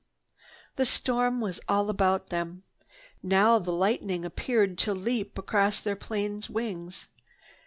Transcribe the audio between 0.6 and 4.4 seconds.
The storm was all about them. Now the lightning